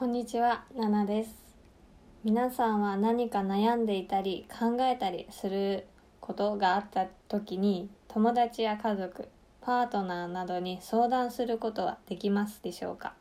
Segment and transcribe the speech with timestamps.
[0.00, 1.30] こんにちは、ナナです。
[2.24, 5.86] 皆さんは何か悩んでいたり考えたりする
[6.20, 9.28] ことがあった時に友達や家族、
[9.60, 13.12] パートナーなどに相談することはできますでしょうか？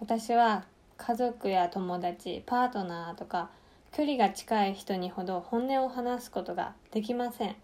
[0.00, 0.66] 私は
[0.98, 3.48] 家族や友達、パートナーとか
[3.90, 7.56] 距離が近い人にほど本音を話すことができません。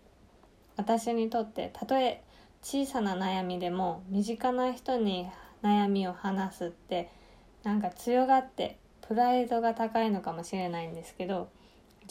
[0.79, 2.23] 私にとってたとえ
[2.63, 5.29] 小さな悩みでも身近な人に
[5.63, 7.11] 悩みを話すって
[7.65, 11.49] なんか強がってプライドが高いのかもしれないんですけど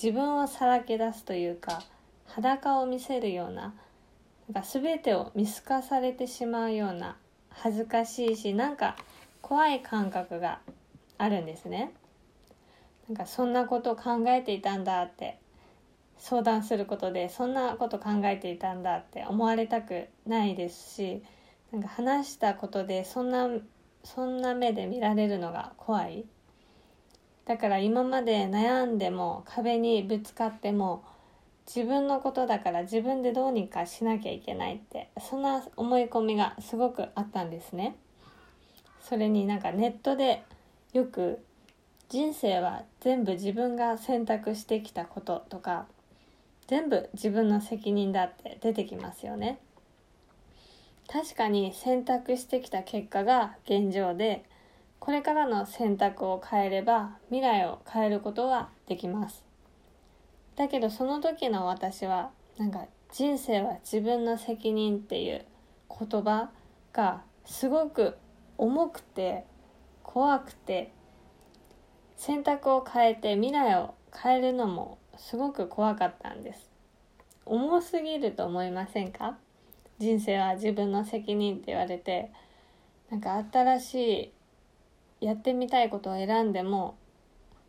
[0.01, 1.83] 自分をさらけ出すというか
[2.25, 3.73] 裸を見せるような
[4.53, 7.17] なんか全てを見透かされてしまうような
[7.49, 8.95] 恥ずかしいしなんか
[9.41, 10.59] 怖い感覚が
[11.17, 11.91] あるんですね。
[13.07, 15.39] なんかそんなことを考えていたんだって
[16.17, 21.23] 相談することでそんなこと考えていたんだって思われたくないですし
[21.71, 23.47] なんか話したことでそんな
[24.03, 26.25] そんな目で見られるのが怖い。
[27.45, 31.03] だから今まで悩んでも壁にぶつかっても
[31.65, 37.95] 自分のことだから自分でどうにかしなきゃいけないってそんな思い込みがすごくあったんですね。
[39.01, 40.43] それになんかネットで
[40.93, 41.39] よく
[42.09, 45.87] 人生は全部自分が選択してきたこととか
[46.67, 49.59] 全部自分の責任だって出てきますよね。
[51.07, 54.43] 確かに選択してきた結果が現状で
[54.99, 59.43] これからの選択を変えれば未来を変えることはできます。
[60.55, 65.45] だけどその時の私はなんか人生は自分の責任っていう
[65.89, 66.49] 言葉
[66.91, 68.17] がすごく
[68.57, 69.45] 重くて
[70.03, 70.91] 怖くて
[72.17, 76.69] 選択を変えて未来を変えるのもすごく怖かったんです。
[77.45, 79.37] 重すぎると思いませんか？
[79.99, 82.31] 人生は自分の責任って言われて
[83.09, 84.33] なんか新し
[85.21, 86.97] いやってみたいことを選んでも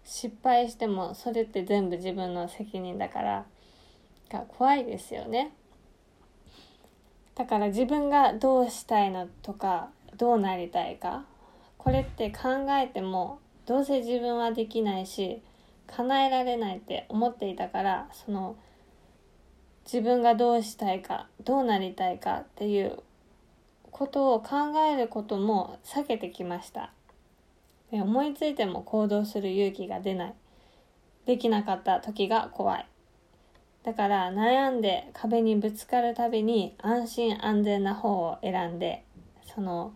[0.04, 3.46] 失敗してもそれって全部自分の責任だから
[4.30, 5.52] が怖いですよね。
[7.34, 11.24] だから自分がどうしたいのとかどうなりたいか
[11.76, 15.40] これって考えてもどうせ自分はできないし
[15.86, 18.56] 叶えられないって思っていたからその
[19.90, 22.98] 自分がどうしたいかどうなりたいかっていう
[23.90, 26.92] ことを考えることも避けてきました。
[27.90, 30.34] で思いついても行動する勇気が出ない。
[31.24, 32.86] できなかった時が怖い。
[33.82, 39.04] だから悩んで壁にぶつかるたびに安心安全な方を選んで
[39.54, 39.94] その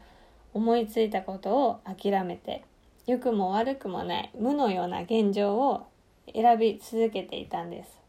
[0.54, 2.64] 思いついたことを諦めて
[3.06, 5.86] 良くも悪くもない無のような現状を
[6.32, 8.01] 選び続けていたんです。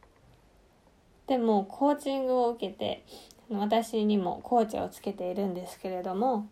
[1.28, 3.04] でもコーチングを受けて
[3.50, 6.48] 私にもコーチをつけているんですけれども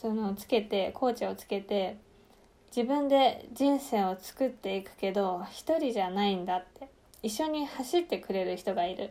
[0.00, 1.96] そのつけてコーチをつけて
[2.74, 6.88] 自分で人生を作っていくけど一人じゃないんだって
[7.22, 9.10] 一緒に走ってくれる人がいる。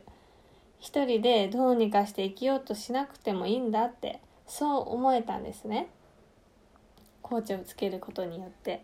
[0.80, 5.90] 一人でどうにかして生きようとしなくてもいいんだってそう思えたんですね。
[7.22, 8.84] コーチをつけることによって。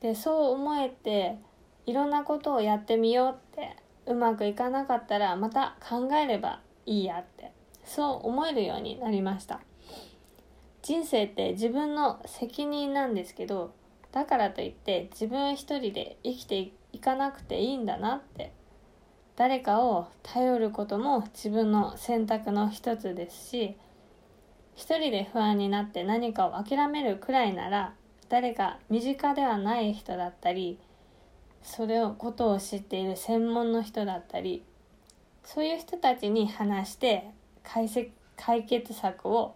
[0.00, 1.36] でそう思えて
[1.86, 3.76] いろんなことをやってみようって
[4.06, 7.52] うまくいかなかったらまた考えればいいやって
[7.84, 9.60] そう思えるようになりました。
[10.82, 13.72] 人生って自分の責任なんですけど
[14.12, 18.52] だからといって自分一人で生きていかなくていいんだなって
[19.34, 23.76] 誰かを頼ることも自分の選択の一つですし
[24.76, 27.94] 一人で不安になって何かを諦めるくらいなら
[28.28, 30.78] 誰か身近ではない人だったり
[31.64, 34.62] それをことを知っている専門の人だったり
[35.42, 37.24] そういう人たちに話して
[37.64, 37.88] 解
[38.36, 39.54] 解決策を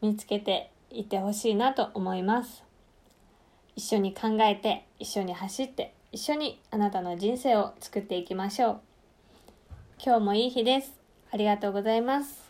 [0.00, 2.64] 見つけていってほしいなと思います。
[3.76, 8.80] 一緒に考えて一緒に走って一緒にあなたの人生を作っていきましょう。
[10.02, 10.92] 今日もいい日です。
[11.32, 12.49] ありがとうございます。